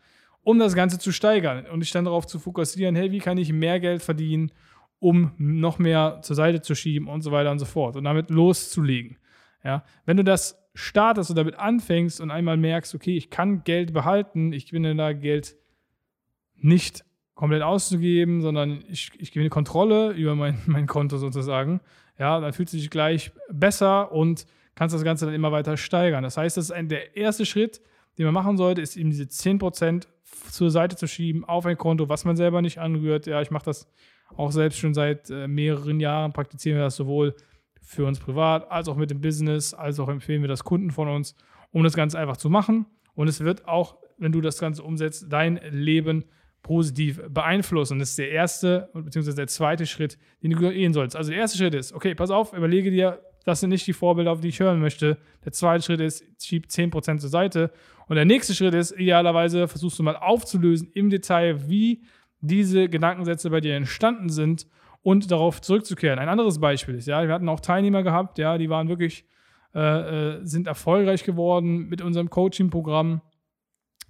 um 0.44 0.58
das 0.58 0.74
Ganze 0.74 0.98
zu 0.98 1.10
steigern 1.10 1.66
und 1.66 1.80
dich 1.80 1.90
dann 1.90 2.04
darauf 2.04 2.26
zu 2.26 2.38
fokussieren, 2.38 2.94
hey, 2.94 3.10
wie 3.10 3.18
kann 3.18 3.36
ich 3.36 3.52
mehr 3.52 3.80
Geld 3.80 4.02
verdienen, 4.02 4.52
um 5.00 5.32
noch 5.38 5.78
mehr 5.78 6.20
zur 6.22 6.36
Seite 6.36 6.60
zu 6.60 6.74
schieben 6.74 7.08
und 7.08 7.22
so 7.22 7.30
weiter 7.30 7.50
und 7.50 7.58
so 7.58 7.64
fort 7.64 7.96
und 7.96 8.04
damit 8.04 8.30
loszulegen. 8.30 9.18
Ja, 9.64 9.84
wenn 10.06 10.16
du 10.16 10.24
das 10.24 10.58
startest 10.74 11.30
und 11.30 11.36
damit 11.36 11.56
anfängst 11.56 12.20
und 12.20 12.30
einmal 12.30 12.56
merkst, 12.56 12.94
okay, 12.94 13.16
ich 13.16 13.30
kann 13.30 13.64
Geld 13.64 13.92
behalten, 13.92 14.52
ich 14.52 14.72
in 14.72 14.96
der 14.96 15.14
Geld 15.14 15.56
nicht 16.56 17.04
komplett 17.34 17.62
auszugeben, 17.62 18.40
sondern 18.42 18.82
ich, 18.88 19.10
ich 19.18 19.32
gewinne 19.32 19.50
Kontrolle 19.50 20.10
über 20.10 20.34
mein, 20.34 20.58
mein 20.66 20.86
Konto 20.86 21.18
sozusagen. 21.18 21.80
Ja, 22.18 22.40
dann 22.40 22.52
fühlst 22.52 22.72
du 22.72 22.78
dich 22.78 22.90
gleich 22.90 23.32
besser 23.50 24.12
und 24.12 24.46
kannst 24.74 24.94
das 24.94 25.04
Ganze 25.04 25.26
dann 25.26 25.34
immer 25.34 25.52
weiter 25.52 25.76
steigern. 25.76 26.22
Das 26.22 26.36
heißt, 26.36 26.56
das 26.56 26.66
ist 26.66 26.70
ein, 26.72 26.88
der 26.88 27.16
erste 27.16 27.46
Schritt, 27.46 27.80
den 28.16 28.24
man 28.24 28.34
machen 28.34 28.56
sollte, 28.56 28.80
ist 28.80 28.96
eben 28.96 29.10
diese 29.10 29.24
10% 29.24 30.06
zur 30.50 30.70
Seite 30.70 30.96
zu 30.96 31.06
schieben 31.06 31.44
auf 31.44 31.66
ein 31.66 31.76
Konto, 31.76 32.08
was 32.08 32.24
man 32.24 32.36
selber 32.36 32.62
nicht 32.62 32.78
anrührt. 32.78 33.26
Ja, 33.26 33.40
ich 33.40 33.50
mache 33.50 33.64
das 33.64 33.88
auch 34.36 34.52
selbst 34.52 34.78
schon 34.78 34.94
seit 34.94 35.30
äh, 35.30 35.48
mehreren 35.48 36.00
Jahren, 36.00 36.32
praktizieren 36.32 36.78
wir 36.78 36.84
das 36.84 36.96
sowohl 36.96 37.34
für 37.80 38.04
uns 38.04 38.18
privat 38.18 38.70
als 38.70 38.88
auch 38.88 38.96
mit 38.96 39.10
dem 39.10 39.20
Business, 39.20 39.72
als 39.74 39.98
auch 39.98 40.08
empfehlen 40.08 40.42
wir 40.42 40.48
das 40.48 40.64
Kunden 40.64 40.90
von 40.90 41.08
uns, 41.08 41.34
um 41.72 41.82
das 41.82 41.94
Ganze 41.94 42.18
einfach 42.18 42.36
zu 42.36 42.50
machen. 42.50 42.86
Und 43.14 43.28
es 43.28 43.40
wird 43.40 43.66
auch, 43.66 43.96
wenn 44.18 44.32
du 44.32 44.40
das 44.40 44.58
Ganze 44.58 44.82
umsetzt, 44.82 45.26
dein 45.28 45.58
Leben 45.70 46.24
positiv 46.62 47.22
beeinflussen. 47.28 47.98
das 47.98 48.10
ist 48.10 48.18
der 48.18 48.30
erste 48.30 48.90
bzw. 48.92 49.32
der 49.32 49.46
zweite 49.46 49.86
Schritt, 49.86 50.18
den 50.42 50.50
du 50.50 50.58
gehen 50.58 50.92
sollst. 50.92 51.16
Also 51.16 51.30
der 51.30 51.40
erste 51.40 51.56
Schritt 51.56 51.74
ist, 51.74 51.92
okay, 51.92 52.14
pass 52.14 52.30
auf, 52.30 52.52
überlege 52.52 52.90
dir, 52.90 53.20
das 53.44 53.60
sind 53.60 53.70
nicht 53.70 53.86
die 53.86 53.94
Vorbilder, 53.94 54.32
auf 54.32 54.40
die 54.40 54.48
ich 54.48 54.60
hören 54.60 54.80
möchte. 54.80 55.16
Der 55.44 55.52
zweite 55.52 55.82
Schritt 55.82 56.00
ist, 56.00 56.22
schieb 56.38 56.66
10% 56.66 57.18
zur 57.18 57.30
Seite. 57.30 57.70
Und 58.06 58.16
der 58.16 58.26
nächste 58.26 58.54
Schritt 58.54 58.74
ist, 58.74 58.92
idealerweise 58.92 59.68
versuchst 59.68 59.98
du 59.98 60.02
mal 60.02 60.16
aufzulösen 60.16 60.90
im 60.92 61.08
Detail, 61.08 61.68
wie 61.68 62.02
diese 62.40 62.88
Gedankensätze 62.88 63.50
bei 63.50 63.60
dir 63.60 63.74
entstanden 63.74 64.28
sind 64.28 64.66
und 65.02 65.30
darauf 65.30 65.60
zurückzukehren. 65.60 66.18
Ein 66.18 66.28
anderes 66.28 66.60
Beispiel 66.60 66.96
ist, 66.96 67.06
ja, 67.06 67.26
wir 67.26 67.32
hatten 67.34 67.48
auch 67.48 67.60
Teilnehmer 67.60 68.02
gehabt, 68.02 68.38
ja, 68.38 68.58
die 68.58 68.70
waren 68.70 68.88
wirklich, 68.88 69.24
äh, 69.74 69.80
äh 70.38 70.44
sind 70.44 70.66
erfolgreich 70.66 71.24
geworden 71.24 71.88
mit 71.88 72.02
unserem 72.02 72.30
Coaching-Programm. 72.30 73.20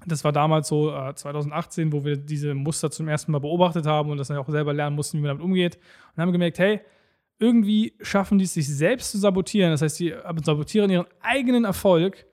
Das 0.07 0.25
war 0.25 0.33
damals 0.33 0.69
so 0.69 0.95
äh, 0.95 1.15
2018, 1.15 1.93
wo 1.93 2.05
wir 2.05 2.17
diese 2.17 2.55
Muster 2.55 2.91
zum 2.91 3.09
ersten 3.09 3.33
Mal 3.33 3.41
beobachtet 3.41 3.87
haben 3.87 4.11
und 4.11 4.19
das 4.19 4.29
dann 4.29 4.37
auch 4.37 4.49
selber 4.49 4.73
lernen 4.73 4.97
mussten, 4.97 5.19
wie 5.19 5.23
man 5.23 5.31
damit 5.31 5.43
umgeht. 5.43 5.79
Und 6.15 6.23
haben 6.23 6.33
gemerkt, 6.33 6.59
hey, 6.59 6.81
irgendwie 7.39 7.95
schaffen 8.01 8.39
die 8.39 8.45
es, 8.45 8.55
sich 8.55 8.69
selbst 8.69 9.13
zu 9.13 9.19
sabotieren. 9.19 9.71
Das 9.71 9.83
heißt, 9.83 9.97
sie 9.97 10.15
sabotieren 10.45 10.91
ihren 10.91 11.07
eigenen 11.21 11.65
Erfolg 11.65 12.27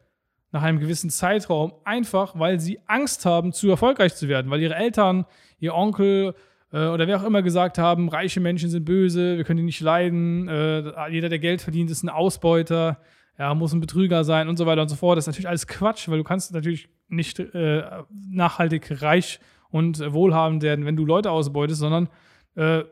nach 0.55 0.63
einem 0.63 0.79
gewissen 0.79 1.09
Zeitraum, 1.09 1.73
einfach 1.83 2.39
weil 2.39 2.61
sie 2.61 2.79
Angst 2.87 3.25
haben, 3.25 3.51
zu 3.51 3.69
erfolgreich 3.69 4.15
zu 4.15 4.29
werden, 4.29 4.49
weil 4.49 4.61
ihre 4.61 4.73
Eltern, 4.73 5.25
ihr 5.59 5.75
Onkel 5.75 6.33
äh, 6.71 6.87
oder 6.87 7.07
wer 7.07 7.19
auch 7.19 7.25
immer 7.25 7.41
gesagt 7.41 7.77
haben, 7.77 8.07
reiche 8.07 8.39
Menschen 8.39 8.69
sind 8.69 8.85
böse, 8.85 9.35
wir 9.35 9.43
können 9.43 9.57
die 9.57 9.63
nicht 9.63 9.81
leiden, 9.81 10.47
äh, 10.47 11.09
jeder, 11.09 11.27
der 11.27 11.39
Geld 11.39 11.61
verdient, 11.61 11.91
ist 11.91 12.03
ein 12.03 12.09
Ausbeuter, 12.09 13.01
ja, 13.37 13.53
muss 13.53 13.73
ein 13.73 13.81
Betrüger 13.81 14.23
sein 14.23 14.47
und 14.47 14.55
so 14.55 14.65
weiter 14.65 14.81
und 14.81 14.87
so 14.87 14.95
fort. 14.95 15.17
Das 15.17 15.25
ist 15.25 15.27
natürlich 15.27 15.49
alles 15.49 15.67
Quatsch, 15.67 16.07
weil 16.07 16.19
du 16.19 16.23
kannst 16.23 16.53
natürlich 16.53 16.87
nicht 17.09 17.37
äh, 17.39 17.83
nachhaltig 18.09 19.01
reich 19.01 19.41
und 19.71 19.99
wohlhabend 20.13 20.63
werden, 20.63 20.85
wenn 20.85 20.95
du 20.95 21.05
Leute 21.05 21.31
ausbeutest, 21.31 21.81
sondern 21.81 22.07
äh, 22.55 22.85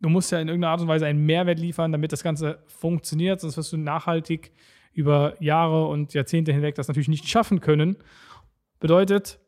du 0.00 0.08
musst 0.08 0.32
ja 0.32 0.40
in 0.40 0.48
irgendeiner 0.48 0.72
Art 0.72 0.80
und 0.80 0.88
Weise 0.88 1.06
einen 1.06 1.24
Mehrwert 1.24 1.60
liefern, 1.60 1.92
damit 1.92 2.10
das 2.10 2.24
Ganze 2.24 2.58
funktioniert, 2.66 3.40
sonst 3.40 3.56
wirst 3.56 3.72
du 3.72 3.76
nachhaltig 3.76 4.50
über 4.94 5.34
Jahre 5.40 5.86
und 5.86 6.14
Jahrzehnte 6.14 6.52
hinweg 6.52 6.74
das 6.74 6.88
natürlich 6.88 7.08
nicht 7.08 7.28
schaffen 7.28 7.60
können. 7.60 7.96
Bedeutet, 8.80 9.38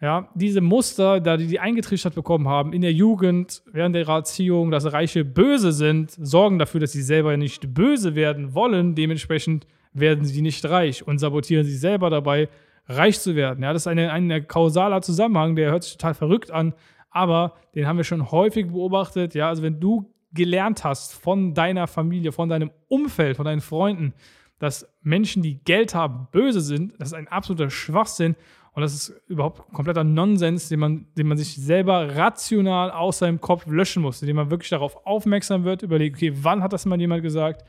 ja, 0.00 0.28
diese 0.34 0.60
Muster, 0.60 1.20
da 1.20 1.36
die 1.36 1.48
die 1.48 1.58
eingetrichtert 1.58 2.14
bekommen 2.14 2.46
haben 2.46 2.72
in 2.72 2.82
der 2.82 2.92
Jugend, 2.92 3.62
während 3.72 3.96
der 3.96 4.06
Erziehung, 4.06 4.70
dass 4.70 4.92
Reiche 4.92 5.24
böse 5.24 5.72
sind, 5.72 6.12
sorgen 6.12 6.58
dafür, 6.58 6.80
dass 6.80 6.92
sie 6.92 7.02
selber 7.02 7.36
nicht 7.36 7.74
böse 7.74 8.14
werden 8.14 8.54
wollen. 8.54 8.94
Dementsprechend 8.94 9.66
werden 9.92 10.24
sie 10.24 10.42
nicht 10.42 10.64
reich 10.68 11.06
und 11.06 11.18
sabotieren 11.18 11.64
sich 11.64 11.80
selber 11.80 12.10
dabei, 12.10 12.48
reich 12.86 13.18
zu 13.18 13.34
werden. 13.34 13.64
Ja, 13.64 13.72
das 13.72 13.82
ist 13.82 13.86
ein 13.88 13.98
eine 13.98 14.42
kausaler 14.42 15.02
Zusammenhang, 15.02 15.56
der 15.56 15.72
hört 15.72 15.82
sich 15.82 15.96
total 15.96 16.14
verrückt 16.14 16.50
an, 16.52 16.74
aber 17.10 17.54
den 17.74 17.86
haben 17.86 17.96
wir 17.96 18.04
schon 18.04 18.30
häufig 18.30 18.68
beobachtet. 18.68 19.34
Ja, 19.34 19.48
also 19.48 19.62
wenn 19.62 19.80
du 19.80 20.12
gelernt 20.32 20.84
hast 20.84 21.14
von 21.14 21.54
deiner 21.54 21.86
Familie, 21.86 22.32
von 22.32 22.48
deinem 22.48 22.70
Umfeld, 22.86 23.36
von 23.36 23.46
deinen 23.46 23.60
Freunden, 23.60 24.14
dass 24.58 24.88
Menschen, 25.02 25.42
die 25.42 25.62
Geld 25.62 25.94
haben, 25.94 26.28
böse 26.32 26.60
sind, 26.60 26.94
das 26.98 27.08
ist 27.08 27.14
ein 27.14 27.28
absoluter 27.28 27.70
Schwachsinn 27.70 28.34
und 28.72 28.82
das 28.82 28.94
ist 28.94 29.22
überhaupt 29.26 29.72
kompletter 29.72 30.04
Nonsens, 30.04 30.68
den 30.68 30.80
man, 30.80 31.06
den 31.16 31.26
man 31.26 31.38
sich 31.38 31.56
selber 31.56 32.16
rational 32.16 32.90
aus 32.90 33.18
seinem 33.18 33.40
Kopf 33.40 33.66
löschen 33.66 34.02
muss, 34.02 34.22
indem 34.22 34.36
man 34.36 34.50
wirklich 34.50 34.70
darauf 34.70 35.04
aufmerksam 35.06 35.64
wird, 35.64 35.82
überlegt, 35.82 36.16
okay, 36.16 36.32
wann 36.42 36.62
hat 36.62 36.72
das 36.72 36.86
mal 36.86 37.00
jemand 37.00 37.22
gesagt? 37.22 37.64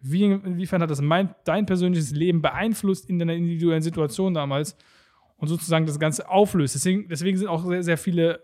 Wie, 0.00 0.24
inwiefern 0.24 0.82
hat 0.82 0.90
das 0.90 1.00
mein, 1.00 1.34
dein 1.44 1.66
persönliches 1.66 2.10
Leben 2.12 2.42
beeinflusst 2.42 3.08
in 3.08 3.18
deiner 3.18 3.34
individuellen 3.34 3.82
Situation 3.82 4.34
damals? 4.34 4.76
Und 5.36 5.48
sozusagen 5.48 5.86
das 5.86 5.98
Ganze 5.98 6.28
auflöst. 6.28 6.76
Deswegen, 6.76 7.08
deswegen 7.08 7.36
sind 7.36 7.48
auch 7.48 7.64
sehr, 7.64 7.82
sehr 7.82 7.98
viele 7.98 8.40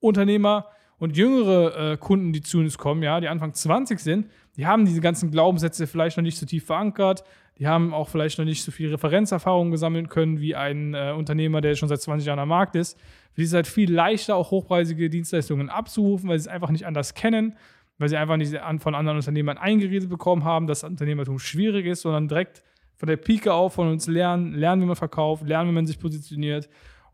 Unternehmer 0.00 0.66
und 0.98 1.16
jüngere 1.16 1.92
äh, 1.92 1.96
Kunden, 1.96 2.32
die 2.32 2.40
zu 2.40 2.58
uns 2.58 2.76
kommen, 2.76 3.02
ja, 3.02 3.20
die 3.20 3.28
Anfang 3.28 3.54
20 3.54 3.98
sind, 4.00 4.26
die 4.56 4.66
haben 4.66 4.84
diese 4.84 5.00
ganzen 5.00 5.30
Glaubenssätze 5.30 5.86
vielleicht 5.86 6.16
noch 6.16 6.24
nicht 6.24 6.38
so 6.38 6.44
tief 6.44 6.66
verankert. 6.66 7.22
Die 7.58 7.66
haben 7.66 7.94
auch 7.94 8.08
vielleicht 8.08 8.38
noch 8.38 8.44
nicht 8.44 8.62
so 8.62 8.70
viel 8.70 8.90
Referenzerfahrung 8.90 9.70
gesammeln 9.70 10.08
können 10.08 10.40
wie 10.40 10.54
ein 10.54 10.94
äh, 10.94 11.14
Unternehmer, 11.16 11.60
der 11.60 11.74
schon 11.76 11.88
seit 11.88 12.00
20 12.00 12.26
Jahren 12.26 12.38
am 12.38 12.48
Markt 12.48 12.74
ist. 12.76 12.98
Für 13.32 13.36
die 13.36 13.42
ist 13.42 13.50
es 13.50 13.54
halt 13.54 13.66
viel 13.66 13.92
leichter, 13.92 14.36
auch 14.36 14.50
hochpreisige 14.50 15.08
Dienstleistungen 15.08 15.68
abzurufen, 15.68 16.28
weil 16.28 16.38
sie 16.38 16.48
es 16.48 16.54
einfach 16.54 16.70
nicht 16.70 16.86
anders 16.86 17.14
kennen, 17.14 17.56
weil 17.98 18.08
sie 18.08 18.16
einfach 18.16 18.36
nicht 18.36 18.56
von 18.78 18.94
anderen 18.94 19.18
Unternehmern 19.18 19.58
eingeredet 19.58 20.08
bekommen 20.08 20.44
haben, 20.44 20.66
dass 20.66 20.84
Unternehmertum 20.84 21.38
schwierig 21.38 21.86
ist, 21.86 22.02
sondern 22.02 22.28
direkt 22.28 22.62
von 22.96 23.08
der 23.08 23.16
Pike 23.16 23.52
auf 23.52 23.74
von 23.74 23.88
uns 23.88 24.08
lernen, 24.08 24.54
lernen, 24.54 24.82
wie 24.82 24.86
man 24.86 24.96
verkauft, 24.96 25.46
lernen, 25.46 25.70
wie 25.70 25.74
man 25.74 25.86
sich 25.86 26.00
positioniert 26.00 26.68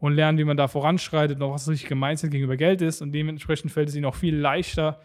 und 0.05 0.13
lernen, 0.13 0.37
wie 0.37 0.45
man 0.45 0.59
da 0.59 0.69
voranschreitet, 0.69 1.39
noch 1.39 1.55
was 1.55 1.67
richtig 1.67 1.91
Mindset 1.97 2.31
gegenüber 2.31 2.59
Geld 2.59 2.83
ist. 2.83 3.01
Und 3.01 3.13
dementsprechend 3.13 3.73
fällt 3.73 3.89
es 3.89 3.97
ihnen 3.97 4.05
auch 4.05 4.15
viel 4.15 4.37
leichter, 4.37 5.01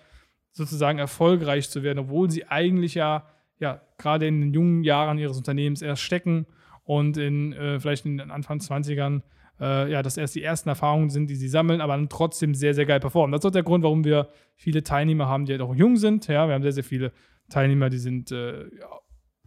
sozusagen 0.51 0.99
erfolgreich 0.99 1.69
zu 1.69 1.83
werden, 1.83 1.99
obwohl 1.99 2.29
sie 2.29 2.47
eigentlich 2.47 2.95
ja, 2.95 3.25
ja 3.59 3.79
gerade 3.97 4.27
in 4.27 4.41
den 4.41 4.53
jungen 4.53 4.83
Jahren 4.83 5.17
ihres 5.17 5.37
Unternehmens 5.37 5.81
erst 5.81 6.01
stecken 6.01 6.47
und 6.83 7.15
in 7.15 7.53
äh, 7.53 7.79
vielleicht 7.79 8.05
in 8.05 8.17
den 8.17 8.29
Anfang 8.29 8.57
20ern 8.57 9.21
äh, 9.61 9.89
ja, 9.89 10.01
das 10.01 10.17
erst 10.17 10.35
die 10.35 10.43
ersten 10.43 10.67
Erfahrungen 10.67 11.09
sind, 11.09 11.29
die 11.29 11.35
sie 11.35 11.47
sammeln, 11.47 11.79
aber 11.79 11.95
dann 11.95 12.09
trotzdem 12.09 12.53
sehr, 12.53 12.73
sehr 12.73 12.85
geil 12.85 12.99
performen. 12.99 13.31
Das 13.31 13.39
ist 13.39 13.45
auch 13.45 13.51
der 13.51 13.63
Grund, 13.63 13.85
warum 13.85 14.03
wir 14.03 14.27
viele 14.57 14.83
Teilnehmer 14.83 15.29
haben, 15.29 15.45
die 15.45 15.53
halt 15.53 15.61
auch 15.61 15.75
jung 15.75 15.95
sind. 15.95 16.27
Ja, 16.27 16.45
wir 16.49 16.55
haben 16.55 16.63
sehr, 16.63 16.73
sehr 16.73 16.83
viele 16.83 17.13
Teilnehmer, 17.49 17.89
die 17.89 17.99
sind 17.99 18.33
äh, 18.33 18.65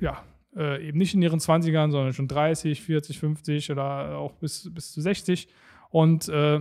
ja, 0.00 0.22
äh, 0.56 0.86
eben 0.86 0.98
nicht 0.98 1.14
in 1.14 1.22
ihren 1.22 1.40
20ern, 1.40 1.90
sondern 1.90 2.12
schon 2.12 2.28
30, 2.28 2.82
40, 2.82 3.18
50 3.18 3.70
oder 3.70 4.16
auch 4.16 4.32
bis, 4.34 4.72
bis 4.72 4.92
zu 4.92 5.00
60 5.00 5.48
und 5.90 6.28
äh, 6.28 6.60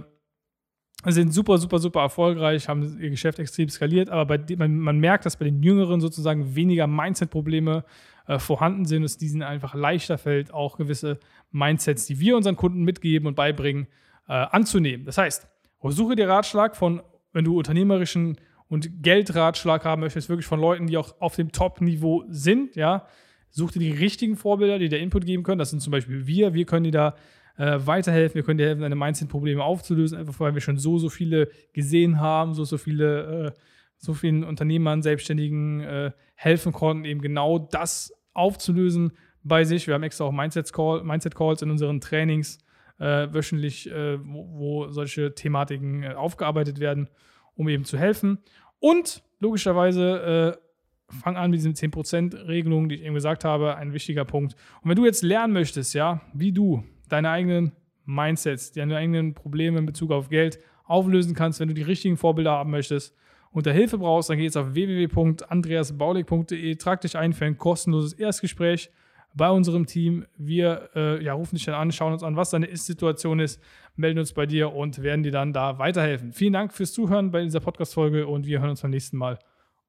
sind 1.06 1.34
super, 1.34 1.58
super, 1.58 1.80
super 1.80 2.02
erfolgreich, 2.02 2.68
haben 2.68 3.00
ihr 3.00 3.10
Geschäft 3.10 3.40
extrem 3.40 3.70
skaliert, 3.70 4.10
aber 4.10 4.38
bei, 4.38 4.56
man, 4.56 4.78
man 4.78 5.00
merkt, 5.00 5.26
dass 5.26 5.38
bei 5.38 5.46
den 5.46 5.64
Jüngeren 5.64 6.00
sozusagen 6.00 6.56
weniger 6.56 6.86
Mindset-Probleme 6.86 7.84
äh, 8.28 8.38
vorhanden 8.38 8.86
sind, 8.86 9.04
dass 9.04 9.18
diesen 9.18 9.42
einfach 9.42 9.74
leichter 9.74 10.18
fällt, 10.18 10.54
auch 10.54 10.78
gewisse 10.78 11.20
Mindsets, 11.52 12.06
die 12.06 12.20
wir 12.20 12.38
unseren 12.38 12.56
Kunden 12.56 12.84
mitgeben 12.84 13.28
und 13.28 13.36
beibringen, 13.36 13.88
äh, 14.28 14.34
anzunehmen. 14.34 15.06
Das 15.06 15.18
heißt, 15.18 15.48
suche 15.84 16.16
dir 16.16 16.30
Ratschlag 16.30 16.76
von, 16.76 17.02
wenn 17.34 17.46
du 17.46 17.58
unternehmerischen 17.58 18.38
und 18.68 19.04
Geldratschlag 19.04 19.84
haben 19.84 20.02
möchtest, 20.02 20.30
wirklich 20.30 20.46
von 20.46 20.60
Leuten, 20.60 20.88
die 20.88 20.98
auch 20.98 21.20
auf 21.20 21.36
dem 21.36 21.52
Top-Niveau 21.52 22.24
sind, 22.30 22.76
ja, 22.76 23.08
such 23.52 23.72
dir 23.72 23.80
die 23.80 23.92
richtigen 23.92 24.36
Vorbilder, 24.36 24.80
die 24.80 24.90
dir 24.90 25.00
Input 25.00 25.26
geben 25.26 25.44
können. 25.44 25.60
Das 25.60 25.70
sind 25.70 25.82
zum 25.82 25.92
Beispiel 25.92 26.26
wir. 26.26 26.54
Wir 26.54 26.66
können 26.66 26.86
dir 26.86 26.92
da 26.92 27.16
äh, 27.58 27.80
weiterhelfen. 27.86 28.36
Wir 28.36 28.44
können 28.44 28.58
dir 28.58 28.68
helfen, 28.68 28.82
deine 28.82 28.96
Mindset-Probleme 28.96 29.64
aufzulösen, 29.64 30.18
einfach 30.18 30.40
weil 30.40 30.54
wir 30.54 30.62
schon 30.62 30.78
so, 30.78 30.98
so 30.98 31.10
viele 31.10 31.50
gesehen 31.74 32.20
haben, 32.20 32.54
so, 32.54 32.64
so 32.64 32.78
viele, 32.78 33.48
äh, 33.48 33.60
so 33.98 34.14
vielen 34.14 34.44
Unternehmern, 34.44 35.02
Selbstständigen 35.02 35.82
äh, 35.82 36.12
helfen 36.36 36.72
konnten, 36.72 37.06
eben 37.06 37.22
genau 37.22 37.60
das 37.60 38.14
aufzulösen 38.34 39.12
bei 39.44 39.64
sich. 39.64 39.88
Wir 39.88 39.94
haben 39.94 40.04
extra 40.04 40.26
auch 40.26 40.32
Mindset-Calls 40.32 41.04
Mindset 41.04 41.62
in 41.62 41.72
unseren 41.72 42.02
Trainings 42.02 42.60
äh, 43.00 43.34
wöchentlich, 43.34 43.92
äh, 43.92 44.20
wo, 44.24 44.48
wo, 44.54 44.88
solche 44.90 45.34
Thematiken 45.34 46.04
äh, 46.04 46.14
aufgearbeitet 46.14 46.80
werden, 46.80 47.10
um 47.56 47.68
eben 47.68 47.84
zu 47.84 47.98
helfen. 47.98 48.40
Und 48.80 49.24
logischerweise 49.40 50.58
fang 51.12 51.38
an 51.38 51.52
mit 51.52 51.60
diesen 51.60 51.74
10%-Regelung, 51.74 52.90
die 52.90 52.96
ich 52.96 53.04
eben 53.04 53.16
gesagt 53.16 53.46
habe, 53.46 53.76
ein 53.76 53.94
wichtiger 53.94 54.26
Punkt. 54.26 54.56
Und 54.82 54.90
wenn 54.90 54.96
du 54.96 55.06
jetzt 55.06 55.24
lernen 55.24 55.54
möchtest, 55.54 55.94
ja, 55.94 56.22
wie 56.34 56.52
du 56.52 56.84
deine 57.10 57.30
eigenen 57.30 57.72
Mindsets, 58.06 58.72
deine 58.72 58.98
eigenen 58.98 59.34
Probleme 59.34 59.80
in 59.80 59.86
Bezug 59.86 60.12
auf 60.12 60.30
Geld 60.30 60.60
auflösen 60.86 61.36
kannst, 61.36 61.60
wenn 61.60 61.68
du 61.68 61.74
die 61.74 61.82
richtigen 61.82 62.18
Vorbilder 62.18 62.52
haben 62.52 62.72
möchtest 62.72 63.16
und 63.52 63.66
da 63.66 63.72
Hilfe 63.72 63.98
brauchst, 63.98 64.30
dann 64.30 64.38
geh 64.38 64.44
jetzt 64.44 64.58
auf 64.58 64.74
www.andreasbaulig.de, 64.74 66.76
trag 66.76 67.02
dich 67.02 67.18
ein 67.18 67.34
für 67.34 67.46
ein 67.46 67.58
kostenloses 67.58 68.14
Erstgespräch 68.14 68.92
bei 69.34 69.50
unserem 69.50 69.86
Team. 69.86 70.26
Wir 70.38 70.90
äh, 70.96 71.24
ja, 71.24 71.34
rufen 71.34 71.56
dich 71.56 71.66
dann 71.66 71.76
an, 71.76 71.92
schauen 71.92 72.14
uns 72.14 72.24
an, 72.24 72.36
was 72.36 72.50
deine 72.50 72.68
Ist-Situation 72.68 73.40
ist, 73.40 73.62
melden 73.96 74.20
uns 74.20 74.34
bei 74.34 74.46
dir 74.46 74.74
und 74.74 75.02
werden 75.02 75.24
dir 75.24 75.32
dann 75.32 75.54
da 75.54 75.80
weiterhelfen. 75.80 76.34
Vielen 76.34 76.54
Dank 76.54 76.74
fürs 76.74 76.94
Zuhören 76.94 77.32
bei 77.32 77.44
dieser 77.44 77.60
Podcast-Folge 77.60 78.28
und 78.28 78.46
wir 78.46 78.60
hören 78.60 78.72
uns 78.72 78.82
beim 78.82 78.92
nächsten 78.92 79.18
Mal. 79.18 79.40